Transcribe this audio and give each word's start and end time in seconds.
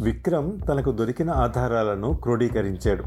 విక్రమ్ 0.00 0.60
తనకు 0.68 0.92
దొరికిన 0.92 1.30
ఆధారాలను 1.30 2.14
క్రోడీకరించాడు. 2.14 3.04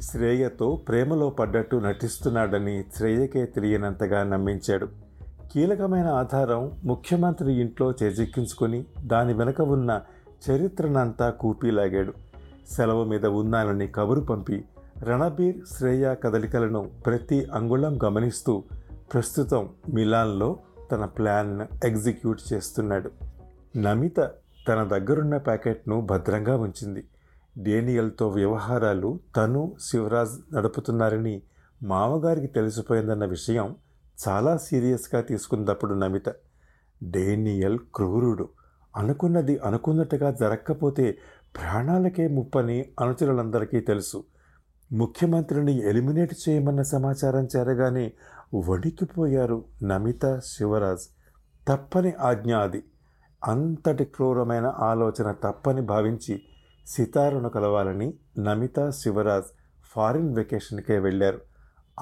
శ్రేయతో 0.00 0.80
ప్రేమలో 0.88 1.30
పడ్డట్టు 1.30 1.76
నటిస్తున్నాడని 1.76 2.84
శ్రేయకే 2.96 3.46
తెలియనంతగా 3.46 4.22
నమ్మించాడు. 4.22 4.88
కీలకమైన 5.52 6.06
ఆధారం 6.06 6.72
ముఖ్యమంత్రి 6.84 7.52
ఇంట్లో 7.52 7.92
చేజిక్కించుకొని 8.02 8.84
దాని 9.06 9.34
వెనుక 9.34 9.60
ఉన్న 9.60 10.00
చరిత్రనంతా 10.50 11.30
కూపీలాగాడు. 11.30 12.12
సెలవు 12.70 13.04
మీద 13.04 13.26
ఉన్నానని 13.26 13.88
కబురు 13.88 14.20
పంపి 14.20 14.64
రణబీర్ 15.02 15.56
శ్రేయ 15.72 16.14
కదలికలను 16.14 16.90
ప్రతి 17.06 17.44
అంగుళం 17.44 17.98
గమనిస్తూ 18.04 18.62
ప్రస్తుతం 19.12 19.68
మిలాన్లో 19.94 20.56
తన 20.92 21.04
ప్లాన్ 21.04 21.66
ఎగ్జిక్యూట్ 21.84 22.40
చేస్తున్నాడు. 22.52 23.10
నమిత 23.78 24.30
తన 24.68 24.84
దగ్గరున్న 24.84 25.36
ప్యాకెట్ను 25.36 26.00
భద్రంగా 26.00 26.56
ఉంచింది. 26.56 27.08
డేనియల్తో 27.58 28.28
వ్యవహారాలు 28.28 29.20
తను 29.36 29.76
శివరాజ్ 29.80 30.54
నడుపుతున్నారని 30.54 31.42
మామగారికి 31.82 32.46
తెలిసిపోయిందన్న 32.46 33.24
విషయం 33.24 33.76
చాలా 34.28 34.56
సీరియస్గా 34.56 35.20
తీసుకున్నప్పుడు 35.20 35.94
నమిత. 35.94 36.28
డేనియల్ 37.02 37.78
క్రూరుడు. 37.94 38.48
అనుకున్నది 38.96 39.58
అనుకున్నట్టుగా 39.58 40.30
జరగకపోతే 40.30 41.18
ప్రాణాలకే 41.56 42.28
ముప్పని 42.28 42.84
అనుచరులందరికీ 43.00 43.80
తెలుసు. 43.80 44.24
ముఖ్యమంత్రిని 44.92 45.88
ఎలిమినేట్ 45.88 46.34
చేయమన్న 46.48 46.82
సమాచారం 46.82 47.48
చేరగానే 47.56 48.12
వణికిపోయారు 48.54 49.64
నమిత 49.82 50.40
శివరాజ్. 50.44 51.00
తప్పని 51.68 52.12
ఆజ్ఞ 52.20 52.54
అది. 52.54 52.84
అంతటి 53.46 54.04
క్రూరమైన 54.04 54.74
ఆలోచన 54.78 55.32
తప్పని 55.32 55.80
భావించి 55.80 56.42
సితారును 56.86 57.48
కలవాలని 57.48 58.14
నమిత 58.38 58.90
శివరాజ్ 58.90 59.44
ఫారిన్ 59.94 60.36
వెకేషన్కే 60.36 60.98
వెళ్ళారు. 60.98 61.40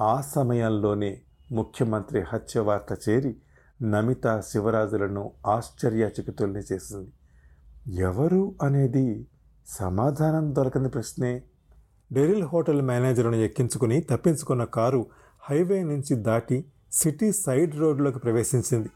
ఆ 0.01 0.21
సమయంలోనే 0.21 1.21
ముఖ్యమంత్రి 1.51 2.21
హత్య 2.21 2.59
వార్త 2.59 3.09
చేరి 3.09 3.35
నమిత 3.81 4.39
శివరాజులను 4.39 5.31
ఆశ్చర్యచకితుల్ని 5.47 6.59
చేసింది. 6.73 7.11
ఎవరు 8.01 8.55
అనేది 8.61 9.27
సమాధానం 9.67 10.55
దొరకని 10.55 10.89
ప్రశ్నే. 10.89 11.43
డెరిల్ 12.13 12.43
హోటల్ 12.43 12.81
మేనేజర్ను 12.81 13.35
ఎక్కించుకుని 13.35 14.01
తప్పించుకున్న 14.01 14.63
కారు 14.63 15.05
హైవే 15.49 15.83
నుంచి 15.83 16.15
దాటి 16.15 16.65
సిటీ 16.91 17.31
సైడ్ 17.31 17.75
రోడ్లోకి 17.75 18.19
ప్రవేశించింది. 18.19 18.89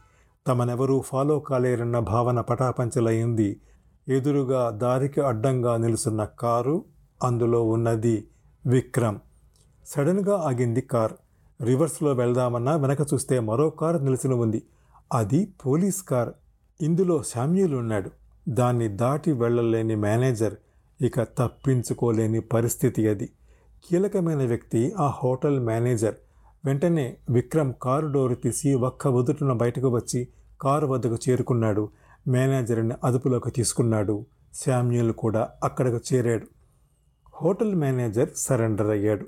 తమనెవరూ 0.48 1.00
ఫాలో 1.00 1.38
కాలేరన్న 1.38 1.98
భావన 1.98 2.40
పటాపంచలయింది 2.40 3.60
ఎదురుగా 4.08 4.70
దారికి 4.70 5.20
అడ్డంగా 5.20 5.76
నిలుసున్న 5.76 6.24
కారు 6.24 6.84
అందులో 7.22 7.68
ఉన్నది 7.68 8.28
విక్రమ్. 8.66 9.18
సడన్గా 9.86 10.36
ఆగింది 10.36 10.80
కార్. 10.80 11.12
రివర్స్లో 11.62 12.12
వెళ్దామన్నా 12.12 12.76
వెనక 12.76 13.00
చూస్తే 13.00 13.40
మరో 13.40 13.70
కార్ 13.70 14.04
నిలిచిన 14.04 14.32
ఉంది. 14.32 14.62
అది 15.14 15.52
పోలీస్ 15.66 16.02
కార్. 16.02 16.28
ఇందులో 16.80 17.22
శామ్యూల్ 17.22 17.74
ఉన్నాడు. 17.74 18.10
దాన్ని 18.48 18.88
దాటి 18.88 19.32
వెళ్ళలేని 19.32 19.94
మేనేజర్. 19.94 20.54
ఇక 21.00 21.22
తప్పించుకోలేని 21.22 22.40
పరిస్థితి 22.40 23.08
అది. 23.08 23.30
కీలకమైన 23.90 24.46
వ్యక్తి 24.46 24.92
ఆ 24.98 25.06
హోటల్ 25.06 25.60
మేనేజర్. 25.60 26.14
వెంటనే 26.64 27.16
విక్రమ్ 27.30 27.72
కారు 27.82 28.06
డోరు 28.06 28.34
తీసి 28.34 28.74
ఒక్క 28.74 29.08
ఉదుటున 29.08 29.52
బయటకు 29.52 29.88
వచ్చి 29.88 30.28
కారు 30.60 30.86
వద్దకు 30.86 31.16
చేరుకున్నాడు. 31.28 31.88
మేనేజర్ని 32.28 32.94
అదుపులోకి 33.04 33.50
తీసుకున్నాడు. 33.50 34.26
శామ్యూల్ 34.54 35.12
కూడా 35.12 35.48
అక్కడకు 35.64 36.14
చేరాడు. 36.14 36.46
హోటల్ 37.42 37.74
మేనేజర్ 37.74 38.28
సరెండర్ 38.36 38.86
అయ్యాడు. 38.86 39.26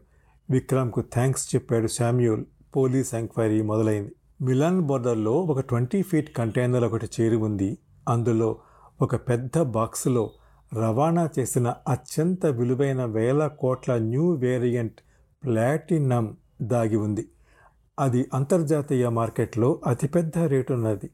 విక్రమ్కు 0.50 1.00
థ్యాంక్స్ 1.00 1.54
చెప్పాడు 1.54 1.86
శామ్యూల్ 1.86 2.44
పోలీస్ 2.76 3.14
ఎంక్వైరీ 3.14 3.62
మొదలైంది. 3.62 4.12
మిలాన్ 4.42 4.80
బోర్డర్లో 4.80 5.32
ఒక 5.32 5.60
ట్వంటీ 5.60 6.02
ఫీట్ 6.02 6.36
కంటైనర్ 6.36 6.84
ఒకటి 6.84 7.08
చేరి 7.20 7.36
ఉంది. 7.36 7.78
అందులో 8.08 8.56
ఒక 9.02 9.16
పెద్ద 9.16 9.62
బాక్సులో 9.62 10.30
రవాణా 10.78 11.28
చేసిన 11.38 11.74
అత్యంత 11.88 12.46
విలువైన 12.46 13.04
వేల 13.04 13.46
కోట్ల 13.46 13.98
న్యూ 13.98 14.32
వేరియంట్ 14.32 15.00
ప్లాటినం 15.44 16.36
దాగి 16.62 16.96
ఉంది. 16.96 17.28
అది 17.98 18.26
అంతర్జాతీయ 18.34 19.08
మార్కెట్లో 19.08 19.80
అతిపెద్ద 19.86 20.38
రేటు 20.38 20.72
ఉన్నది 20.72 21.10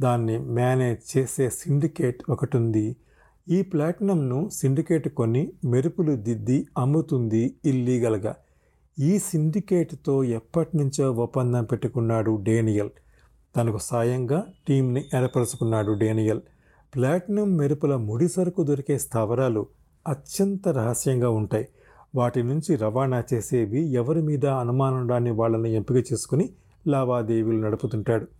దాన్ని 0.00 0.38
మేనేజ్ 0.38 1.18
చేసే 1.18 1.50
సిండికేట్ 1.50 2.22
ఒకటి 2.30 2.56
ఉంది 2.56 2.96
ఈ 3.48 3.62
ప్లాటినంను 3.62 4.50
సిండికేట్ 4.52 5.08
కొని 5.08 5.52
మెరుపులు 5.64 6.16
దిద్ది 6.16 6.66
అమ్ముతుంది 6.78 7.54
ఇల్లీగల్గా. 7.64 8.34
ఈ 8.98 9.18
సిండికేట్తో 9.18 10.24
ఎప్పటి 10.24 10.76
నుంచో 10.76 11.12
ఒప్పందం 11.12 11.64
పెట్టుకున్నాడు 11.64 12.38
డేనియల్. 12.42 12.90
తనకు 13.56 13.78
సాయంగా 13.78 14.46
టీంని 14.68 15.04
ఏర్పరచుకున్నాడు 15.16 15.92
డేనియల్. 15.92 16.40
ప్లాటినం 16.94 17.56
మెరుపుల 17.56 17.96
ముడి 17.96 18.28
సరుకు 18.28 18.62
దొరికే 18.62 18.98
స్థావరాలు 18.98 19.66
అత్యంత 20.08 20.68
రహస్యంగా 20.68 21.30
ఉంటాయి. 21.30 21.68
వాటి 22.14 22.42
నుంచి 22.42 22.76
రవాణా 22.76 23.24
చేసేవి 23.34 23.92
ఎవరి 23.92 24.22
మీద 24.22 24.46
అనుమానం 24.46 25.08
రాని 25.08 25.30
వాళ్ళని 25.30 25.74
ఎంపిక 25.74 26.12
చేసుకుని 26.12 26.48
లావాదేవీలు 26.86 27.60
నడుపుతుంటాడు. 27.60 28.37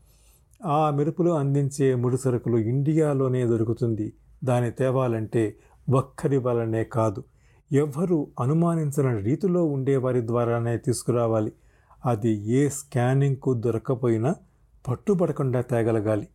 ఆ 0.66 0.90
మెరుపులు 0.90 1.30
అందించే 1.30 1.94
ముడి 1.94 2.18
సరుకులు 2.18 2.56
ఇండియాలోనే 2.56 3.46
దొరుకుతుంది. 3.46 4.12
దాన్ని 4.44 4.70
తేవాలంటే 4.70 5.56
ఒక్కరి 5.94 6.36
వలనే 6.36 6.84
కాదు 6.84 7.24
ఎవ్వరూ 7.72 8.26
అనుమానించిన 8.40 9.16
రీతిలో 9.16 9.64
ఉండేవారి 9.64 10.26
ద్వారానే 10.26 10.76
తీసుకురావాలి. 10.76 11.52
అది 12.06 12.30
ఏ 12.30 12.68
స్కానింగ్కు 12.68 13.54
దొరకపోయినా 13.54 14.34
పట్టుబడకుండా 14.88 15.60
తేగలగాలి. 15.60 16.28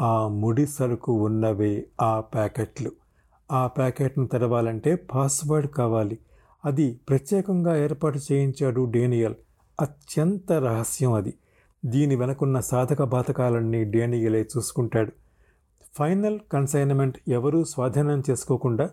ఆ 0.00 0.28
ముడి 0.28 0.66
సరుకు 0.66 1.12
ఉన్నవే 1.12 1.86
ఆ 2.02 2.20
ప్యాకెట్లు. 2.20 2.92
ఆ 3.52 3.66
ప్యాకెట్ను 3.66 4.26
తెరవాలంటే 4.26 4.94
పాస్వర్డ్ 4.94 5.68
కావాలి. 5.68 6.18
అది 6.64 7.00
ప్రత్యేకంగా 7.08 7.76
ఏర్పాటు 7.76 8.18
చేయించాడు 8.32 8.84
డేనియల్. 8.90 9.34
అత్యంత 9.80 10.52
రహస్యం 10.52 11.12
అది. 11.12 11.34
దీని 11.84 12.16
వెనకున్న 12.16 12.60
సాధక 12.60 13.02
బాధకాలన్నీ 13.02 13.84
డేనియలే 13.84 14.42
చూసుకుంటాడు. 14.42 15.12
ఫైనల్ 15.98 16.38
కన్సైన్మెంట్ 16.52 17.18
ఎవరూ 17.28 17.64
స్వాధీనం 17.64 18.22
చేసుకోకుండా 18.30 18.90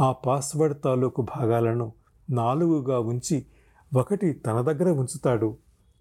ఆ 0.00 0.12
పాస్వర్డ్ 0.12 0.76
తాలూకు 0.84 1.22
భాగాలను 1.22 1.92
నాలుగుగా 2.30 3.00
ఉంచి 3.00 3.46
ఒకటి 3.96 4.32
తన 4.32 4.60
దగ్గర 4.60 4.90
ఉంచుతాడు. 4.90 5.56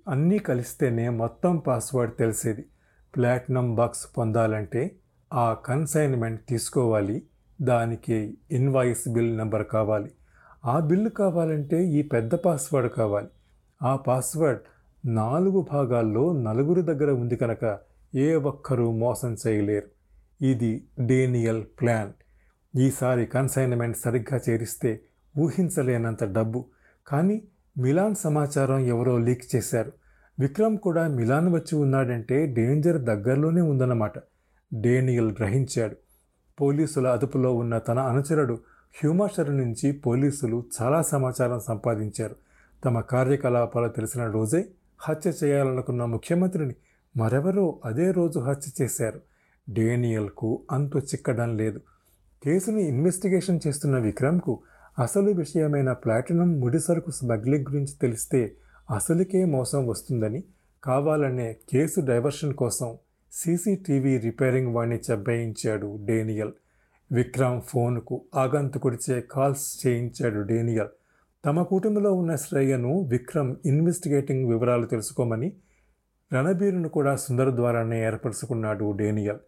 అన్నీ 0.07 0.37
కలిస్తేనే 0.37 1.09
మొత్తం 1.09 1.57
పాస్వర్డ్ 1.57 2.17
తెలిసేది. 2.17 2.65
ప్లాటినం 3.15 3.75
బాక్స్ 3.75 4.07
పొందాలంటే 4.17 4.95
ఆ 5.33 5.53
కన్సైన్మెంట్ 5.53 6.41
తీసుకోవాలి. 6.47 7.23
దానికి 7.61 8.37
ఇన్వాయిస్ 8.51 9.13
బిల్ 9.13 9.37
నెంబర్ 9.37 9.67
కావాలి. 9.67 10.11
ఆ 10.65 10.79
బిల్లు 10.79 11.09
కావాలంటే 11.09 11.85
ఈ 11.85 12.01
పెద్ద 12.01 12.35
పాస్వర్డ్ 12.35 12.93
కావాలి. 12.93 13.27
ఆ 13.83 13.95
పాస్వర్డ్ 13.95 14.59
నాలుగు 15.05 15.67
భాగాల్లో 15.71 16.33
నలుగురి 16.33 16.81
దగ్గర 16.81 17.11
ఉంది 17.11 17.35
కనుక 17.35 17.79
ఏ 18.15 18.35
ఒక్కరూ 18.35 18.91
మోసం 18.91 19.37
చేయలేరు. 19.47 19.87
ఇది 20.45 20.83
డేనియల్ 20.99 21.63
ప్లాన్. 21.81 22.11
ఈసారి 22.77 23.25
కన్సైన్మెంట్ 23.25 23.97
సరిగ్గా 23.97 24.41
చేరిస్తే 24.49 24.99
ఊహించలేనంత 25.39 26.23
డబ్బు. 26.23 26.65
కానీ 27.07 27.41
మిలాన్ 27.77 28.15
సమాచారం 28.15 28.79
ఎవరో 28.79 29.17
లీక్ 29.17 29.55
చేశారు. 29.55 29.91
విక్రమ్ 30.39 30.77
కూడా 30.77 31.07
మిలాన్ 31.07 31.53
వచ్చి 31.53 31.75
ఉన్నాడంటే 31.75 32.45
డేంజర్ 32.45 32.97
దగ్గరలోనే 32.97 33.61
ఉందన్నమాట. 33.61 34.13
డేనియల్ 34.73 35.31
గ్రహించాడు. 35.31 35.95
పోలీసుల 36.61 37.07
అదుపులో 37.07 37.55
ఉన్న 37.55 37.77
తన 37.77 37.99
అనుచరుడు 37.99 38.53
హ్యూమాషర్ 39.03 39.57
నుంచి 39.57 39.91
పోలీసులు 39.91 40.63
చాలా 40.81 41.01
సమాచారం 41.01 41.59
సంపాదించారు. 41.59 42.35
తమ 42.85 42.99
కార్యకలాపాలు 42.99 43.87
తెలిసిన 43.87 44.31
రోజే 44.31 44.67
హత్య 45.01 45.31
చేయాలనుకున్న 45.43 46.05
ముఖ్యమంత్రిని 46.05 46.73
మరెవరో 47.17 47.79
అదే 47.85 48.11
రోజు 48.11 48.39
హత్య 48.39 48.83
చేశారు. 48.83 49.21
డేనియల్కు 49.69 50.61
అంతు 50.71 50.97
చిక్కడం 50.97 51.57
లేదు. 51.57 51.81
కేసుని 52.43 52.87
ఇన్వెస్టిగేషన్ 52.87 53.59
చేస్తున్న 53.67 53.97
విక్రమ్కు 53.97 54.59
అసలు 54.99 55.31
విషయమైన 55.31 55.91
ప్లాటినం 55.91 56.59
ముడిసరుకు 56.59 57.11
స్మగ్లింగ్ 57.11 57.65
గురించి 57.69 57.93
తెలిస్తే 58.01 58.55
అసలుకే 58.95 59.45
మోసం 59.45 59.87
వస్తుందని 59.87 60.43
కావాలనే 60.83 61.55
కేసు 61.71 62.01
డైవర్షన్ 62.01 62.53
కోసం 62.53 62.97
సీసీటీవీ 63.33 64.17
రిపేరింగ్ 64.17 64.75
వాణ్ణి 64.75 64.99
చెబ్బయించాడు 65.11 65.99
డేనియల్. 66.05 66.51
విక్రమ్ 67.11 67.61
ఫోన్కు 67.61 68.21
ఆగంతుకుడిచే 68.35 69.21
కాల్స్ 69.21 69.87
చేయించాడు 69.87 70.41
డేనియల్. 70.41 70.87
తమ 71.45 71.61
కుటుంబంలో 71.63 72.13
ఉన్న 72.13 72.35
శ్రేయను 72.35 73.01
విక్రమ్ 73.01 73.55
ఇన్వెస్టిగేటింగ్ 73.65 74.49
వివరాలు 74.49 74.85
తెలుసుకోమని 74.85 75.53
రణబీరును 76.33 76.89
కూడా 76.89 77.15
సుందర్ 77.15 77.51
ద్వారానే 77.51 78.05
ఏర్పరుచుకున్నాడు 78.05 78.91
డేనియల్. 78.91 79.39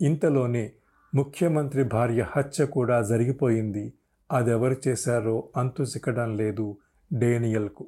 ఇంతలోనే 0.00 0.72
ముఖ్యమంత్రి 1.14 1.84
భార్య 1.84 2.26
హత్య 2.30 2.66
కూడా 2.66 3.02
జరిగిపోయింది. 3.02 3.92
అదెవరు 4.32 4.76
చేశారో 4.88 5.48
అంతు 5.56 5.82
చిక్కడం 5.82 6.36
లేదు 6.36 6.76
డేనియల్కు. 7.12 7.86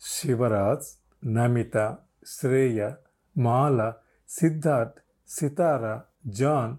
శివరాజ్ 0.00 0.88
నమిత 1.26 1.96
శ్రేయ 2.26 2.92
మాల 3.38 3.92
సిద్ధార్థ్ 4.28 4.98
సితార 5.28 6.00
జాన్ 6.26 6.76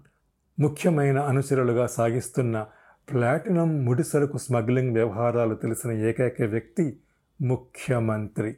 ముఖ్యమైన 0.60 1.18
అనుచరులుగా 1.18 1.86
సాగిస్తున్న 1.86 2.66
ప్లాటినం 3.08 3.84
ముడిసరుకు 3.84 4.38
స్మగ్లింగ్ 4.38 4.92
వ్యవహారాలు 4.92 5.54
తెలిసిన 5.54 5.90
ఏకైక 5.92 6.42
వ్యక్తి 6.42 6.96
ముఖ్యమంత్రి. 7.40 8.56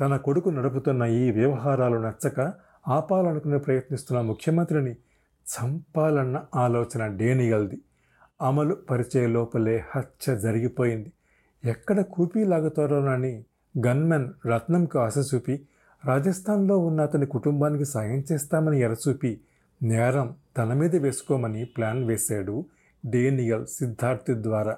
తన 0.00 0.16
కొడుకు 0.16 0.50
నడుపుతున్న 0.50 1.02
ఈ 1.02 1.30
వ్యవహారాలు 1.30 1.98
నచ్చక 1.98 2.52
ఆపాలనుకునే 2.88 3.58
ప్రయత్నిస్తున్న 3.58 4.20
ముఖ్యమంత్రిని 4.20 4.92
చంపాలన్న 5.46 6.44
ఆలోచన 6.54 7.06
డేనిగల్ది 7.06 7.78
అమలు 8.42 8.74
పరిచయ 8.90 9.26
లోపలే 9.26 9.84
హత్య 9.90 10.36
జరిగిపోయింది. 10.36 11.10
ఎక్కడ 11.64 12.00
కూపీ 12.00 12.44
లాగుతారోనని 12.44 13.44
గన్మెన్ 13.74 14.28
రత్నంకు 14.46 14.98
ఆశ 14.98 15.18
చూపి 15.34 15.54
రాజస్థాన్లో 16.06 16.78
ఉన్న 16.78 17.00
అతని 17.00 17.26
కుటుంబానికి 17.26 17.84
సాయం 17.84 18.24
చేస్తామని 18.32 18.80
ఎరచూపి 18.80 19.40
నేరం 19.82 20.28
తన 20.56 20.72
మీద 20.72 20.96
వేసుకోమని 20.96 21.64
ప్లాన్ 21.64 22.04
వేశాడు 22.04 22.56
డేనియల్ 23.06 23.66
సిద్ధార్థి 23.66 24.34
ద్వారా. 24.34 24.76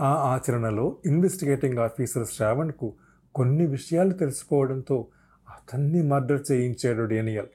ఆ 0.00 0.06
ఆచరణలో 0.06 0.96
ఇన్వెస్టిగేటింగ్ 1.06 1.78
ఆఫీసర్ 1.78 2.26
శ్రావణ్కు 2.26 2.94
కొన్ని 3.34 3.66
విషయాలు 3.66 4.12
తెలిసిపోవడంతో 4.12 5.06
అతన్ని 5.48 6.02
మర్డర్ 6.02 6.52
చేయించాడు 6.52 7.02
డేనియల్. 7.02 7.46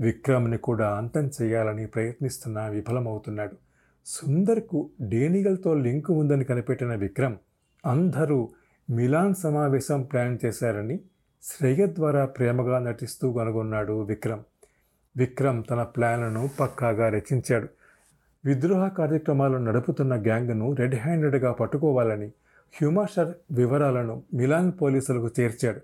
విక్రమ్ని 0.00 0.58
కూడా 0.58 0.96
అంతం 0.96 1.30
చేయాలని 1.42 1.86
ప్రయత్నిస్తున్నా 1.86 2.66
విఫలమవుతున్నాడు. 2.66 3.56
సుందర్కు 4.06 4.90
డేనియల్తో 5.00 5.74
లింక్ 5.74 6.10
ఉందని 6.10 6.44
కనిపెట్టిన 6.44 6.94
విక్రమ్ 6.94 7.36
అందరూ 7.86 8.50
మిలాన్ 8.90 9.34
సమావేశం 9.34 10.02
ప్లాన్ 10.02 10.38
చేశారని 10.44 11.00
శ్రేయ 11.42 11.86
ద్వారా 11.86 12.24
ప్రేమగా 12.26 12.78
నటిస్తూ 12.78 13.32
కనుగొన్నాడు 13.32 14.02
విక్రమ్. 14.02 14.40
విక్రమ్ 15.16 15.62
తన 15.70 15.82
ప్లాన్ను 15.82 16.50
పక్కాగా 16.60 17.08
రచించాడు. 17.08 17.68
విద్రోహ 18.44 18.88
కార్యక్రమాలు 18.88 19.58
నడుపుతున్న 19.58 20.22
గ్యాంగ్ను 20.22 20.74
రెడ్ 20.74 20.94
హ్యాండెడ్గా 20.94 21.52
పట్టుకోవాలని 21.52 22.26
హ్యూమాషర్ 22.72 23.34
వివరాలను 23.52 24.22
మిలాన్ 24.34 24.72
పోలీసులకు 24.82 25.30
చేర్చాడు. 25.40 25.80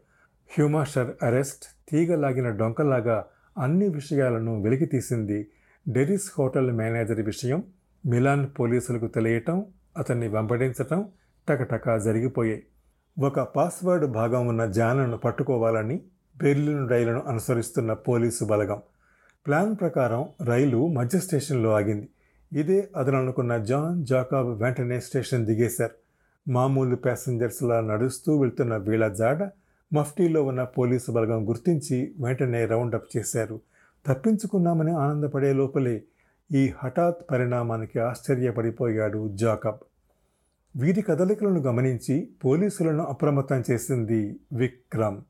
హ్యూమాషర్ 0.59 1.11
అరెస్ట్ 1.23 1.65
తీగలాగిన 1.91 2.51
డొంకలాగా 2.51 3.25
అన్ని 3.59 3.89
విషయాలను 3.89 4.63
వెలికి 4.63 4.87
తీసింది 4.87 5.47
డెరిస్ 5.89 6.33
హోటల్ 6.39 6.73
మేనేజర్ 6.73 7.21
విషయం. 7.21 7.63
మిలాన్ 8.07 8.47
పోలీసులకు 8.61 9.07
తెలియటం 9.07 9.65
అతన్ని 9.99 10.29
వెంబడించటం 10.29 11.09
టకటకా 11.49 11.99
జరిగిపోయాయి. 11.99 12.63
ఒక 13.19 13.41
పాస్వర్డ్ 13.41 14.07
భాగం 14.07 14.47
ఉన్న 14.47 14.67
జానను 14.67 15.17
పట్టుకోవాలని 15.17 16.01
బెర్లిన్ 16.37 16.91
రైలును 16.91 17.23
అనుసరిస్తున్న 17.27 17.93
పోలీసు 17.93 18.45
బలగం. 18.45 18.83
ప్లాన్ 19.47 19.77
ప్రకారం 19.81 20.29
రైలు 20.45 20.89
మధ్య 20.89 21.19
స్టేషన్లో 21.19 21.73
ఆగింది. 21.73 22.09
ఇదే 22.55 22.89
అదననుకున్న 22.97 23.57
జాన్ 23.57 24.07
జాకాబ్ 24.07 24.63
వెంటనే 24.63 25.01
స్టేషన్ 25.01 25.47
దిగేశారు. 25.47 25.95
మామూలు 26.51 26.97
ప్యాసింజర్స్లా 26.97 27.81
నడుస్తూ 27.81 28.39
వెళ్తున్న 28.41 28.77
వీళ్ళ 28.77 29.09
జాడ 29.09 29.49
మఫ్టీలో 29.93 30.45
ఉన్న 30.45 30.65
పోలీసు 30.65 31.13
బలగం 31.13 31.49
గుర్తించి 31.49 32.15
వెంటనే 32.19 32.67
రౌండప్ 32.67 33.17
చేశారు. 33.17 33.61
తప్పించుకున్నామని 34.07 34.91
ఆనందపడే 34.91 35.53
లోపలే 35.53 36.03
ఈ 36.53 36.73
హఠాత్ 36.79 37.17
పరిణామానికి 37.31 37.99
ఆశ్చర్యపడిపోయాడు 37.99 39.31
జాకబ్. 39.35 39.79
వీరి 40.77 41.03
కదలికలను 41.03 41.61
గమనించి 41.61 42.29
పోలీసులను 42.45 43.05
అప్రమత్తం 43.05 43.63
చేసింది 43.71 44.37
విక్రమ్. 44.53 45.21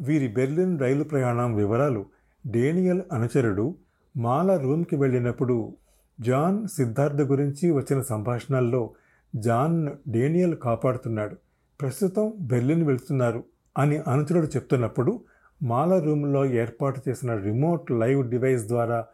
వీరి 0.00 0.28
బెర్లిన్ 0.28 0.80
రైలు 0.80 1.04
ప్రయాణం 1.04 1.54
వివరాలు 1.54 2.06
డేనియల్ 2.46 3.02
అనుచరుడు 3.12 3.74
మాల 4.16 4.56
రూమ్కి 4.56 4.96
వెళ్ళినప్పుడు 4.96 5.76
జాన్ 6.20 6.68
సిద్ధార్థ 6.68 7.20
గురించి 7.20 7.70
వచ్చిన 7.70 8.00
సంభాషణల్లో 8.00 8.90
జాన్ 9.36 9.90
డేనియల్ 10.08 10.56
కాపాడుతున్నాడు. 10.56 11.36
ప్రస్తుతం 11.80 12.32
బెర్లిన్ 12.40 12.86
వెళ్తున్నారు 12.86 13.44
అని 13.78 13.96
అనుచరుడు 13.96 14.46
చెప్తున్నప్పుడు 14.46 15.24
మాల 15.62 15.98
రూమ్లో 15.98 16.46
ఏర్పాటు 16.46 17.00
చేసిన 17.08 17.36
రిమోట్ 17.36 17.90
లైవ్ 17.90 18.30
డివైస్ 18.30 18.64
ద్వారా 18.64 19.06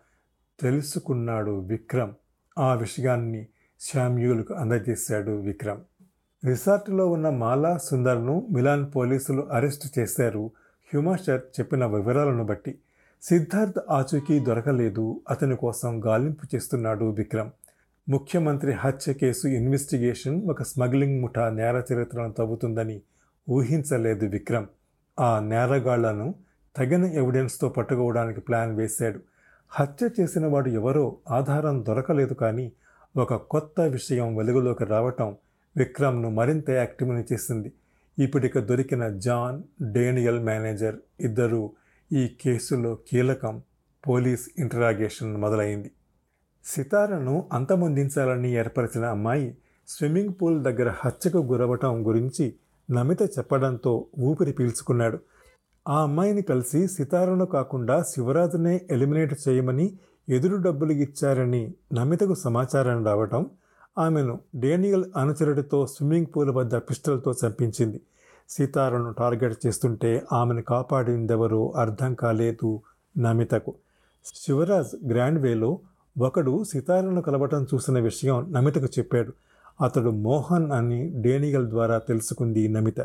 తెలుసుకున్నాడు 0.61 1.61
విక్రమ్. 1.61 2.13
ఆ 2.59 2.75
విషయాన్ని 2.75 3.47
శామ్యూల్కు 3.81 4.55
అందజేశాడు 4.55 5.31
విక్రమ్. 5.31 6.05
రిసార్ట్లో 6.47 7.11
ఉన్న 7.11 7.29
మాలా 7.29 7.79
సుందర్ను 7.79 8.47
మిలాన్ 8.51 8.87
పోలీసులు 8.97 9.43
అరెస్టు 9.43 10.01
చేశారు. 10.01 10.51
హ్యూమాషర్ 10.87 11.41
చెప్పిన 11.61 11.87
వివరాలను 11.87 12.45
బట్టి 12.45 12.79
సిద్ధార్థ్ 13.23 13.79
ఆచూకీ 13.91 14.39
దొరకలేదు. 14.39 15.21
అతని 15.31 15.57
కోసం 15.57 16.05
గాలింపు 16.07 16.47
చేస్తున్నాడు 16.55 17.05
విక్రమ్. 17.05 17.51
ముఖ్యమంత్రి 18.09 18.73
హత్య 18.73 19.13
కేసు 19.13 19.49
ఇన్వెస్టిగేషన్ 19.49 20.43
ఒక 20.51 20.63
స్మగ్లింగ్ 20.63 21.23
ముఠా 21.23 21.51
నేర 21.51 21.83
చరిత్రను 21.93 22.33
తవ్వుతుందని 22.33 23.01
ఊహించలేదు 23.51 24.27
విక్రమ్. 24.27 24.67
ఆ 25.21 25.39
నేరగాళ్ళను 25.39 26.35
తగిన 26.77 27.05
ఎవిడెన్స్తో 27.05 27.69
పట్టుకోవడానికి 27.69 28.41
ప్లాన్ 28.41 28.77
వేశాడు. 28.77 29.21
హత్య 29.69 30.09
చేసిన 30.21 30.47
వాడు 30.47 30.69
ఎవరో 30.69 31.17
ఆధారం 31.31 31.85
దొరకలేదు 31.89 32.35
కానీ 32.35 32.73
ఒక 33.17 33.35
కొత్త 33.35 33.81
విషయం 33.81 34.37
వెలుగులోకి 34.37 34.85
రావటం 34.85 35.37
విక్రమ్ను 35.77 36.31
మరింత 36.31 36.71
యాక్టివ్ని 36.71 37.25
చేసింది. 37.33 37.73
ఇప్పటిక 38.19 38.59
దొరికిన 38.59 39.09
జాన్ 39.09 39.63
డేనియల్ 39.93 40.41
మేనేజర్ 40.41 40.97
ఇద్దరు 41.21 41.71
ఈ 42.13 42.29
కేసులో 42.41 42.99
కీలకం 43.09 43.63
పోలీస్ 44.09 44.49
ఇంటరాగేషన్ 44.59 45.37
మొదలైంది. 45.37 45.91
సితారను 46.65 47.49
అంతమొందించాలని 47.53 48.53
ఏర్పరిచిన 48.53 49.05
అమ్మాయి 49.05 49.57
స్విమ్మింగ్ 49.89 50.35
పూల్ 50.43 50.63
దగ్గర 50.63 50.95
హత్యకు 50.97 51.39
గురవటం 51.39 52.09
గురించి 52.09 52.55
నమిత 52.91 53.23
చెప్పడంతో 53.23 54.07
ఊపిరి 54.19 54.53
పీల్చుకున్నాడు. 54.53 55.19
ఆ 55.89 56.03
అమ్మాయిని 56.03 56.43
కలిసి 56.43 56.87
సితారను 56.87 57.45
కాకుండా 57.45 58.03
శివరాజునే 58.03 58.81
ఎలిమినేట్ 58.91 59.35
చేయమని 59.49 59.93
ఎదురు 60.29 60.57
డబ్బులు 60.57 60.93
ఇచ్చారని 60.93 61.75
నమితకు 61.93 62.35
సమాచారం 62.35 63.07
రావటం 63.07 63.51
ఆమెను 63.99 64.41
డేనియల్ 64.55 65.05
అనుచరుడితో 65.17 65.87
స్విమ్మింగ్ 65.87 66.27
పూల్ 66.37 66.51
వద్ద 66.51 66.75
పిస్టల్తో 66.75 67.35
చంపించింది. 67.47 68.01
సీతారను 68.51 69.13
టార్గెట్ 69.13 69.67
చేస్తుంటే 69.67 70.27
ఆమెను 70.33 70.63
కాపాడిందెవరో 70.63 71.73
అర్థం 71.77 72.15
కాలేదు 72.15 72.81
నమితకు. 73.19 73.75
శివరాజ్ 74.35 75.09
గ్రాండ్వేలో 75.09 75.79
ఒకడు 76.21 76.65
సితారను 76.65 77.23
కలవటం 77.23 77.67
చూసిన 77.75 77.99
విషయం 77.99 78.53
నమితకు 78.53 78.85
చెప్పాడు. 78.85 79.33
అతడు 79.85 80.11
మోహన్ 80.11 80.73
అని 80.73 81.13
డేనిగల్ 81.23 81.69
ద్వారా 81.69 81.99
తెలుసుకుంది 81.99 82.69
నమిత. 82.69 83.01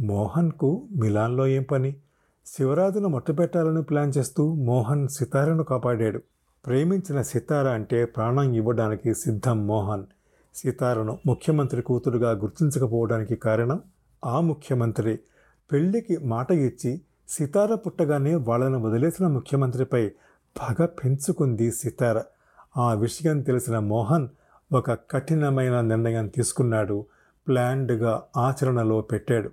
మోహన్కు 0.00 0.82
మిలాన్లో 0.96 1.46
ఏం 1.46 1.62
పని? 1.62 1.96
శివరాజును 2.46 3.08
మట్టుపెట్టాలని 3.08 3.82
ప్లాన్ 3.82 4.12
చేస్తూ 4.18 4.54
మోహన్ 4.54 5.08
సితారను 5.08 5.64
కాపాడాడు. 5.64 6.20
ప్రేమించిన 6.66 7.22
సితార 7.22 7.68
అంటే 7.68 8.04
ప్రాణం 8.04 8.54
ఇవ్వడానికి 8.54 9.14
సిద్ధం 9.14 9.66
మోహన్. 9.66 10.04
సితారను 10.54 11.18
ముఖ్యమంత్రి 11.26 11.82
కూతురుగా 11.82 12.30
గుర్తించకపోవడానికి 12.30 13.36
కారణం 13.36 13.80
ఆ 14.24 14.40
ముఖ్యమంత్రి 14.40 15.18
పెళ్ళికి 15.72 16.16
మాట 16.16 16.50
ఇచ్చి 16.50 17.00
సితార 17.28 17.74
పుట్టగానే 17.74 18.34
వాళ్ళను 18.34 18.78
వదిలేసిన 18.80 19.26
ముఖ్యమంత్రిపై 19.26 20.08
పగ 20.60 20.84
పెంచుకుంది 20.84 21.72
సితార. 21.72 22.22
ఆ 22.76 22.94
విషయం 22.94 23.40
తెలిసిన 23.40 23.78
మోహన్ 23.78 24.28
ఒక 24.72 24.90
కఠినమైన 24.90 25.80
నిర్ణయం 25.80 26.28
తీసుకున్నాడు. 26.28 27.06
ప్లాన్డ్గా 27.48 28.22
ఆచరణలో 28.36 29.00
పెట్టాడు. 29.00 29.50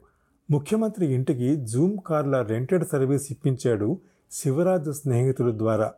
ముఖ్యమంత్రి 0.52 1.14
ఇంటికి 1.14 1.56
జూమ్ 1.56 1.98
కార్ల 2.08 2.42
రెంటెడ్ 2.42 2.86
సర్వీస్ 2.92 3.32
ఇప్పించాడు 3.32 4.00
శివరాజు 4.32 4.92
స్నేహితుల 4.92 5.58
ద్వారా. 5.58 5.92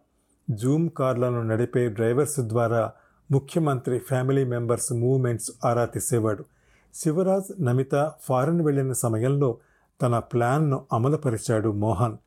జూమ్ 0.50 0.90
కార్లను 0.90 1.44
నడిపే 1.44 1.90
డ్రైవర్స్ 1.90 2.40
ద్వారా 2.40 2.92
ముఖ్యమంత్రి 3.32 4.00
ఫ్యామిలీ 4.00 4.44
మెంబర్స్ 4.44 4.94
మూవ్మెంట్స్ 4.94 5.52
ఆరా 5.66 5.86
తీసేవాడు. 5.86 6.46
శివరాజ్ 6.94 7.66
నమిత 7.66 8.12
ఫారెన్ 8.22 8.62
వెళ్ళిన 8.62 8.92
సమయంలో 8.92 9.58
తన 10.02 10.20
ప్లాన్ను 10.20 10.86
అమలుపరిచాడు 10.94 11.72
మోహన్. 11.72 12.18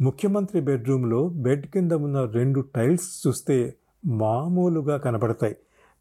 ముఖ్యమంత్రి 0.00 0.60
బెడ్రూమ్లో 0.60 1.28
బెడ్ 1.28 1.66
కింద 1.66 1.92
ఉన్న 1.92 2.24
రెండు 2.24 2.60
టైల్స్ 2.60 3.26
చూస్తే 3.26 3.74
మామూలుగా 4.06 4.96
కనబడతాయి. 4.96 5.56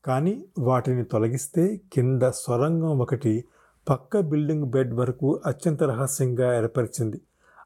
కానీ 0.05 0.43
వాటిని 0.59 1.03
తొలగిస్తే 1.03 1.81
కింద 1.93 2.21
సొరంగం 2.35 2.99
ఒకటి 2.99 3.43
పక్క 3.89 4.19
బిల్డింగ్ 4.19 4.65
బెడ్ 4.65 4.93
వరకు 4.93 5.41
అత్యంత 5.45 5.83
రహస్యంగా 5.83 6.57
ఏర్పరిచింది. 6.57 7.21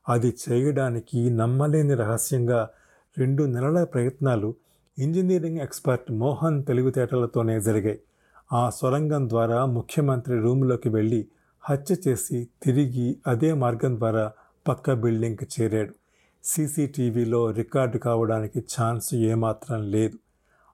అది 0.10 0.34
చేయడానికి 0.50 1.30
నమ్మలేని 1.30 1.94
రహస్యంగా 1.94 2.70
రెండు 3.18 3.44
నెలల 3.44 3.84
ప్రయత్నాలు 3.84 4.54
ఇంజనీరింగ్ 5.00 5.58
ఎక్స్పర్ట్ 5.58 6.12
మోహన్ 6.12 6.64
తెలివితేటలతోనే 6.64 7.62
జరిగాయి. 7.62 8.00
ఆ 8.56 8.70
సొరంగం 8.70 9.30
ద్వారా 9.30 9.66
ముఖ్యమంత్రి 9.66 10.40
రూమ్లోకి 10.40 10.90
వెళ్ళి 10.90 11.28
హత్య 11.70 11.96
చేసి 12.08 12.48
తిరిగి 12.64 13.18
అదే 13.28 13.54
మార్గం 13.54 13.98
ద్వారా 13.98 14.32
పక్క 14.68 14.94
బిల్డింగ్కి 14.94 15.48
చేరాడు. 15.62 15.94
సీసీటీవీలో 16.44 17.52
రికార్డు 17.52 17.98
కావడానికి 17.98 18.60
ఛాన్స్ 18.60 19.14
ఏమాత్రం 19.14 19.82
లేదు. 19.82 20.18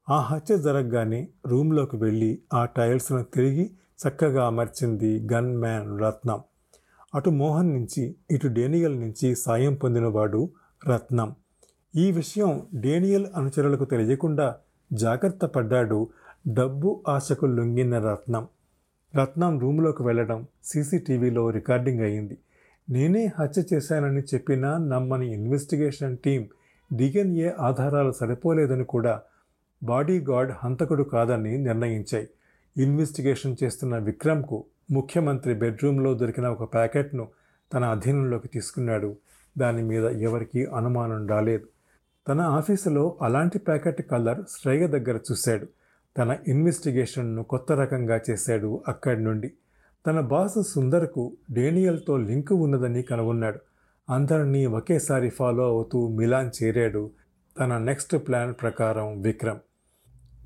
ఆ 0.10 0.22
హత్య 0.22 0.58
జరగగానే 0.58 1.28
రూమ్లోకి 1.48 1.98
వెళ్ళి 1.98 2.40
ఆ 2.54 2.66
టైల్స్ను 2.66 3.24
తిరిగి 3.24 3.72
చక్కగా 4.02 4.48
అమర్చింది 4.48 5.28
గన్ 5.34 5.58
మ్యాన్ 5.58 6.02
రత్నం. 6.02 6.40
అటు 7.16 7.30
మోహన్ 7.30 7.70
నుంచి 7.70 8.16
ఇటు 8.32 8.48
డేనియల్ 8.48 9.02
నుంచి 9.02 9.36
సాయం 9.36 9.74
పొందినవాడు 9.74 10.50
రత్నం. 10.90 11.36
ఈ 11.96 12.12
విషయం 12.12 12.68
డేనియల్ 12.76 13.26
అనుచరులకు 13.36 13.86
తెలియకుండా 13.86 14.56
జాగ్రత్త 14.94 15.46
పడ్డాడు 15.46 16.10
డబ్బు 16.48 17.02
ఆశకు 17.08 17.46
లొంగిన 17.46 18.00
రత్నం. 18.00 18.48
రత్నం 19.16 19.60
రూమ్లోకి 19.60 20.04
వెళ్ళడం 20.04 20.48
సీసీటీవీలో 20.64 21.50
రికార్డింగ్ 21.50 22.02
అయింది 22.02 22.38
నేనే 22.90 23.32
హత్య 23.40 23.64
చేశానని 23.74 24.22
చెప్పినా 24.22 24.78
నమ్మని 24.78 25.34
ఇన్వెస్టిగేషన్ 25.34 26.18
టీం 26.18 26.50
డిఎన్ఏ 26.94 27.52
ఆధారాలు 27.60 28.12
సరిపోలేదని 28.12 28.84
కూడా 28.84 29.22
బాడీ 29.84 30.20
గార్డ్ 30.20 30.54
హంతకుడు 30.64 31.04
కాదని 31.04 31.58
నిర్ణయించాయి. 31.58 32.28
ఇన్వెస్టిగేషన్ 32.78 33.56
చేస్తున్న 33.64 33.98
విక్రమ్కు 33.98 34.64
ముఖ్యమంత్రి 34.92 35.54
బెడ్రూమ్లో 35.54 36.14
దొరికిన 36.14 36.48
ఒక 36.48 36.74
ప్యాకెట్ను 36.74 37.28
తన 37.74 37.84
అధీనంలోకి 37.84 38.48
తీసుకున్నాడు. 38.48 39.16
దాని 39.58 39.84
మీద 39.84 40.06
ఎవరికీ 40.06 40.66
అనుమానం 40.66 41.28
రాలేదు. 41.28 41.68
తన 42.28 42.42
ఆఫీసులో 42.42 43.18
అలాంటి 43.22 43.60
ప్యాకెట్ 43.60 44.10
కలర్ 44.10 44.42
శ్రేయ 44.50 44.88
దగ్గర 44.88 45.20
చూశాడు. 45.32 45.68
తన 46.18 46.38
ఇన్వెస్టిగేషన్ను 46.48 47.44
కొత్త 47.44 47.72
రకంగా 47.72 48.20
చేశాడు 48.30 48.84
అక్కడి 48.88 49.24
నుండి. 49.24 49.54
తన 50.08 50.20
బాస్ 50.20 50.64
సుందర్కు 50.64 51.38
డేనియల్తో 51.52 52.18
లింక్ 52.18 52.54
ఉన్నదని 52.54 53.02
కనుగొన్నాడు. 53.02 53.60
అందరినీ 54.10 54.66
ఒకేసారి 54.66 55.30
ఫాలో 55.30 55.64
అవుతూ 55.64 56.08
మిలాన్ 56.08 56.64
చేరాడు 56.64 57.12
తన 57.60 57.78
నెక్స్ట్ 57.78 58.18
ప్లాన్ 58.18 58.54
ప్రకారం 58.62 59.22
విక్రమ్. 59.22 59.60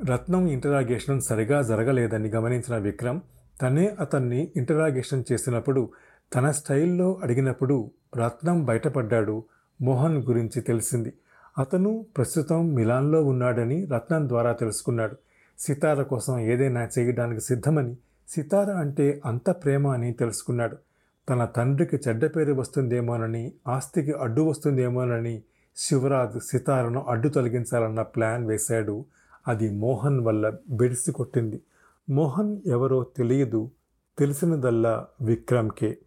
రత్నం 0.10 0.48
ఇంటరాగేషన్ 0.48 1.22
సరిగా 1.22 1.62
జరగలేదని 1.62 2.30
గమనించిన 2.30 2.78
విక్రమ్ 2.78 3.20
తనే 3.62 3.96
అతన్ని 4.00 4.52
ఇంటరాగేషన్ 4.56 5.24
చేసినప్పుడు 5.32 5.90
తన 6.36 6.52
స్టైల్లో 6.52 7.20
అడిగినప్పుడు 7.24 7.92
రత్నం 8.18 8.66
బయటపడ్డాడు 8.66 9.44
మోహన్ 9.82 10.18
గురించి 10.18 10.62
తెలిసింది. 10.62 11.14
అతను 11.58 12.06
ప్రస్తుతం 12.18 12.74
మిలాన్లో 12.74 13.24
ఉన్నాడని 13.24 13.86
రత్నం 13.86 14.30
ద్వారా 14.30 14.52
తెలుసుకున్నాడు. 14.52 15.16
సితార 15.60 16.04
కోసం 16.04 16.40
ఏదైనా 16.40 16.90
చేయడానికి 17.00 17.42
సిద్ధమని 17.42 17.98
సితార 18.30 18.72
అంటే 18.72 19.22
అంత 19.26 19.50
ప్రేమ 19.50 19.88
అని 19.88 20.14
తెలుసుకున్నాడు. 20.14 20.78
తన 21.30 21.46
తండ్రికి 21.46 21.96
చెడ్డ 21.96 22.26
పేరు 22.26 22.54
వస్తుందేమోనని 22.54 23.52
ఆస్తికి 23.68 24.12
అడ్డు 24.12 24.42
వస్తుందేమోనని 24.42 25.42
శివరాజ్ 25.76 26.40
సితారను 26.40 27.06
అడ్డు 27.08 27.30
తొలగించాలన్న 27.30 28.02
ప్లాన్ 28.02 28.46
వేశాడు. 28.46 29.06
అది 29.48 29.72
మోహన్ 29.72 30.20
వల్ల 30.20 30.54
బెడిసి 30.70 31.12
కొట్టింది. 31.12 31.62
మోహన్ 32.10 32.58
ఎవరో 32.66 33.04
తెలియదు 33.04 33.70
తెలిసినదల్లా 34.20 35.08
విక్రమ్కే. 35.22 35.98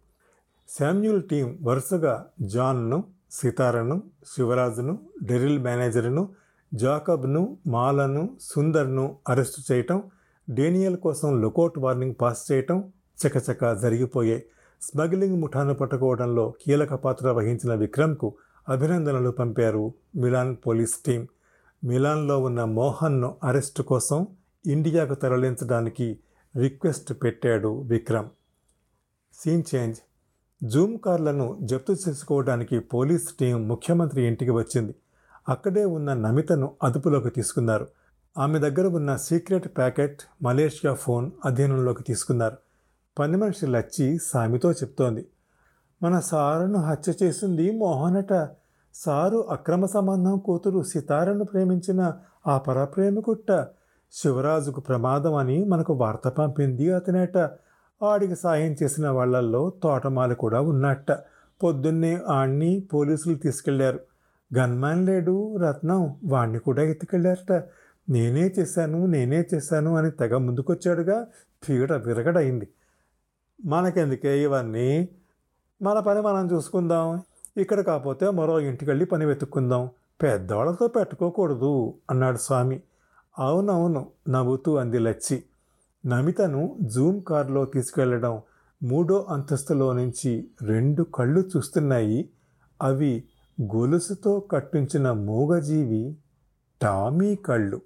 శామ్యూల్ 0.79 1.23
టీం 1.23 1.59
వరుసగా 1.63 2.25
జాన్ను 2.41 3.03
సితారను 3.31 4.03
శివరాజును 4.35 4.99
డెరిల్ 5.23 5.59
మేనేజర్ను 5.59 6.29
జాకబ్ను 6.73 7.57
మాలను 7.67 8.29
సుందర్ను 8.41 9.17
అరెస్టు 9.29 9.73
చేయటం 9.73 10.03
డేనియల్ 10.49 10.97
కోసం 10.97 11.41
లుకౌట్ 11.41 11.77
వార్నింగ్ 11.77 12.15
పాస్ 12.21 12.51
చేయటం 12.51 12.91
చకచక 13.19 13.81
జరిగిపోయాయి 13.81 14.43
స్మగ్లింగ్ 14.81 15.41
ముఠాను 15.41 15.73
పట్టుకోవడంలో 15.73 16.53
కీలక 16.61 16.93
పాత్ర 16.93 17.31
వహించిన 17.31 17.73
విక్రమ్కు 17.73 18.33
అభినందనలు 18.69 19.31
పంపారు 19.31 19.93
మిలాన్ 20.15 20.57
పోలీస్ 20.67 20.93
టీం. 21.05 21.27
మిలాన్లో 21.83 22.39
ఉన్న 22.39 22.63
మోహన్ను 22.63 23.35
అరెస్టు 23.43 23.83
కోసం 23.83 24.27
ఇండియాకు 24.65 25.13
తరలించడానికి 25.13 26.19
రిక్వెస్ట్ 26.57 27.13
పెట్టాడు 27.23 27.81
విక్రమ్. 27.81 28.29
Scene 29.33 29.63
change. 29.75 29.97
జూమ్ 30.63 30.99
కార్లను 30.99 31.57
జప్తు 31.61 31.95
చేసుకోవడానికి 32.07 32.79
పోలీస్ 32.79 33.33
టీం 33.39 33.67
ముఖ్యమంత్రి 33.67 34.27
ఇంటికి 34.27 34.51
వచ్చింది. 34.51 34.95
అక్కడే 35.49 35.85
ఉన్న 35.85 36.13
నమితను 36.13 36.71
అదుపులోకి 36.83 37.29
తీసుకున్నారు. 37.29 37.87
ఆమె 38.37 38.59
దగ్గర 38.59 38.87
ఉన్న 38.87 39.15
సీక్రెట్ 39.15 39.77
ప్యాకెట్ 39.77 40.21
మలేషియా 40.43 40.93
ఫోన్ 40.93 41.31
అధీనంలోకి 41.45 42.03
తీసుకున్నారు. 42.03 42.57
పని 43.19 43.37
మనిషి 43.37 43.67
లచ్చి 43.67 44.17
సామితో 44.17 44.71
చెప్తోంది. 44.71 45.25
మన 46.03 46.19
సారును 46.19 46.79
హత్య 46.79 47.13
చేసింది 47.23 47.71
మోహనట. 47.71 48.49
సారు 48.93 49.37
అక్రమ 49.37 49.85
సంబంధం 49.85 50.37
కూతురు 50.37 50.83
సితారను 50.83 51.45
ప్రేమించిన 51.45 52.13
ఆ 52.47 52.57
పరప్రేమికుట్ట. 52.57 53.67
శివరాజుకు 54.11 54.79
ప్రమాదం 54.79 55.35
అని 55.35 55.65
మనకు 55.65 55.93
వార్త 55.93 56.27
పంపింది 56.27 56.91
అతనేట. 56.91 57.37
ఆడికి 58.03 58.35
సాయం 58.35 58.75
చేసిన 58.83 59.09
వాళ్ళల్లో 59.09 59.73
తోటమాలి 59.83 60.35
కూడా 60.35 60.61
ఉన్నట్ట. 60.61 61.11
పొద్దున్నే 61.63 62.21
ఆణ్ణి 62.27 62.87
పోలీసులు 62.93 63.35
తీసుకెళ్ళారు. 63.35 63.99
గన్మాన్ 64.57 65.05
లేడు 65.05 65.57
రత్నం 65.57 66.15
వాణ్ణి 66.25 66.59
కూడా 66.59 66.83
ఎత్తుకెళ్ళారట. 66.83 67.63
నేనే 68.09 68.53
చేశాను 68.59 69.05
నేనే 69.05 69.45
చేశాను 69.53 69.95
అని 69.95 70.11
తెగ 70.11 70.37
ముందుకొచ్చాడుగా. 70.37 71.27
పీడ 71.69 71.93
విరగడైంది 71.93 72.67
మనకెందుకే 73.65 74.43
ఇవన్నీ? 74.43 75.09
మన 75.81 75.99
పని 75.99 76.21
మనం 76.21 76.51
చూసుకుందాం. 76.51 77.21
ఇక్కడ 77.57 77.81
కాకపోతే 77.81 78.29
మరో 78.29 78.59
ఇంటికెళ్ళి 78.59 79.05
పని 79.05 79.25
వెతుక్కుందాం. 79.25 79.89
పెద్దవాళ్ళతో 80.23 80.87
పెట్టుకోకూడదు 80.87 81.93
అన్నాడు 82.09 82.37
స్వామి. 82.37 82.81
అవునవును 83.39 84.07
నవ్వుతూ 84.29 84.75
అంది 84.75 84.99
లచ్చి. 84.99 85.43
నమితను 86.05 86.77
జూమ్ 86.81 87.23
కారులో 87.23 87.65
తీసుకెళ్ళడం 87.65 88.41
మూడో 88.83 89.25
అంతస్తులో 89.29 89.93
నుంచి 89.93 90.47
రెండు 90.61 91.03
కళ్ళు 91.03 91.43
చూస్తున్నాయి. 91.57 92.29
అవి 92.81 93.23
గొలుసుతో 93.61 94.39
కట్టించిన 94.39 95.11
మూగజీవి 95.11 96.17
టామీ 96.81 97.35
కళ్ళు. 97.35 97.81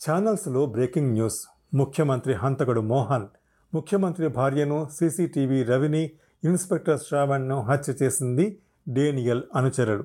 ఛానల్స్లో 0.00 0.66
బ్రేకింగ్ 0.66 1.12
న్యూస్. 1.12 1.42
ముఖ్యమంత్రి 1.74 2.34
హంతకుడు 2.34 2.80
మోహన్ 2.80 3.26
ముఖ్యమంత్రి 3.74 4.28
భార్యను 4.28 4.88
సీసీటీవీ 4.92 5.64
రవిని 5.64 6.10
ఇన్స్పెక్టర్ 6.44 7.00
శ్రావణ్ను 7.00 7.60
హత్య 7.60 7.94
చేసింది 8.02 8.58
డేనియల్ 8.88 9.42
అనుచరుడు. 9.56 10.04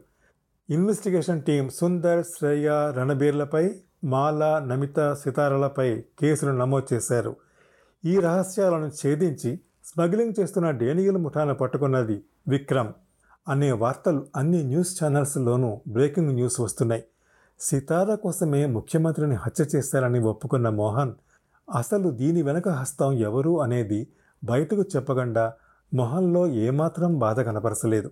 ఇన్వెస్టిగేషన్ 0.69 1.43
టీం 1.43 1.69
సుందర్ 1.69 2.25
శ్రేయ 2.25 2.93
రణబీర్లపై 2.97 3.71
మాల 4.03 4.63
నమిత 4.67 5.13
సితారలపై 5.13 6.01
కేసులు 6.19 6.51
నమోదు 6.51 6.95
చేశారు. 6.95 7.35
ఈ 8.05 8.19
రహస్యాలను 8.19 8.87
ఛేదించి 8.87 9.59
స్మగ్లింగ్ 9.85 10.33
చేస్తున్న 10.39 10.71
డేనియల్ 10.71 11.17
ముఠాను 11.17 11.55
పట్టుకున్నది 11.55 12.23
విక్రమ్. 12.47 12.93
అనే 13.47 13.71
వార్తలు 13.71 14.27
అన్ని 14.35 14.63
న్యూస్ 14.63 15.03
ఛానల్స్లోనూ 15.03 15.81
బ్రేకింగ్ 15.87 16.31
న్యూస్ 16.31 16.59
వస్తున్నాయి. 16.59 17.03
సితార 17.59 18.15
కోసమే 18.15 18.65
ముఖ్యమంత్రిని 18.65 19.35
హత్య 19.35 19.65
చేశారని 19.75 20.19
ఒప్పుకున్న 20.19 20.69
మోహన్ 20.69 21.13
అసలు 21.73 22.09
దీని 22.09 22.41
వెనక 22.41 22.69
హస్తం 22.69 23.11
ఎవరు 23.11 23.61
అనేది 23.61 24.07
బయటకు 24.43 24.81
చెప్పకుండా 24.81 25.53
మొహన్లో 25.93 26.47
ఏమాత్రం 26.47 27.19
బాధ 27.19 27.39
కనపరచలేదు. 27.39 28.11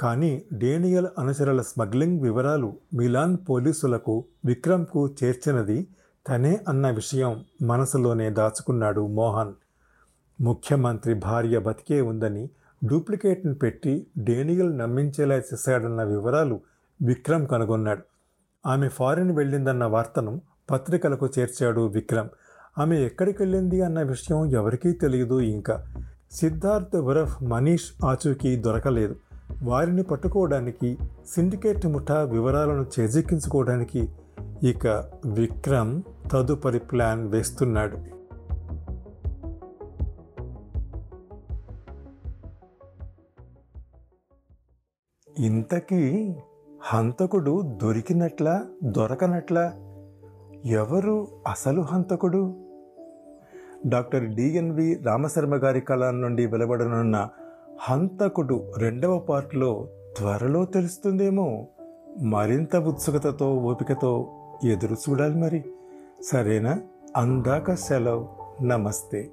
కానీ 0.00 0.42
డేనియల్ 0.52 1.06
అనుచరుల 1.18 1.62
స్మగ్లింగ్ 1.62 2.20
వివరాలు 2.20 2.76
మిలాన్ 2.94 3.36
పోలీసులకు 3.48 4.24
విక్రమ్కు 4.44 5.14
చేర్చినది 5.24 5.86
తనే 6.28 6.60
అన్న 6.68 6.90
విషయం 6.90 7.44
మనసులోనే 7.62 8.30
దాచుకున్నాడు 8.30 9.06
మోహన్. 9.06 9.52
ముఖ్యమంత్రి 10.40 11.14
భార్య 11.14 11.58
బతికే 11.58 12.00
ఉందని 12.00 12.50
డూప్లికేట్ను 12.84 13.54
పెట్టి 13.54 14.06
డేనియల్ 14.18 14.78
నమ్మించేలా 14.78 15.34
చేశాడన్న 15.34 16.02
వివరాలు 16.02 16.60
విక్రమ్ 17.02 17.46
కనుగొన్నాడు. 17.46 18.02
ఆమె 18.68 18.88
ఫారిన్ 18.88 19.36
వెళ్ళిందన్న 19.36 19.84
వార్తను 19.84 20.40
పత్రికలకు 20.70 21.28
చేర్చాడు 21.38 21.80
విక్రమ్. 21.86 22.28
ఆమె 22.78 22.98
ఎక్కడికి 22.98 23.42
వెళ్ళింది 23.42 23.82
అన్న 23.82 24.02
విషయం 24.02 24.46
ఎవరికీ 24.46 24.92
తెలియదు 24.92 25.40
ఇంకా. 25.40 25.84
సిద్ధార్థ్ 26.32 26.96
ఉరఫ్ 26.96 27.42
మనీష్ 27.42 28.04
ఆచూకీ 28.04 28.56
దొరకలేదు. 28.56 29.16
వారిని 29.62 30.02
పట్టుకోవడానికి 30.02 30.98
సిండికేట్ 31.26 31.86
ముఠా 31.86 32.22
వివరాలను 32.22 32.86
చేజిక్కించుకోవడానికి 33.00 34.08
ఇక 34.62 34.86
విక్రమ్ 35.26 36.02
తదుపరి 36.32 36.78
ప్లాన్ 36.78 37.28
వేస్తున్నాడు. 37.28 38.17
ఇంతకీ 45.38 46.34
హంతకుడు 46.82 47.78
దొరికినట్లా 47.82 48.66
దొరకనట్లా 48.84 49.72
ఎవరు 50.66 51.28
అసలు 51.48 51.80
హంతకుడు? 51.80 52.54
డాక్టర్ 53.86 54.28
డిఎన్వి 54.28 54.94
రామశర్మ 54.94 55.54
గారి 55.54 55.80
కళ 55.80 56.10
నుండి 56.10 56.46
వెలువడనున్న 56.46 57.28
హంతకుడు 57.80 58.72
రెండవ 58.78 59.18
పార్ట్లో 59.18 59.88
త్వరలో 60.16 60.64
తెలుస్తుందేమో? 60.64 61.66
మరింత 62.22 62.76
ఉత్సుకతతో 62.76 63.54
ఓపికతో 63.54 64.26
ఎదురు 64.64 64.96
చూడాలి 65.10 65.34
మరి. 65.34 65.64
సరేనా? 66.22 66.80
అందాక 67.16 67.74
సెలవు. 67.74 68.28
నమస్తే. 68.62 69.30